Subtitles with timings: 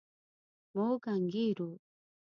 [0.75, 1.69] موږ انګېرو.